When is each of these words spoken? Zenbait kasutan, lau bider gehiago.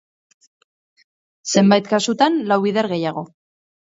Zenbait 1.57 1.91
kasutan, 1.91 2.39
lau 2.53 2.59
bider 2.69 2.91
gehiago. 2.95 3.27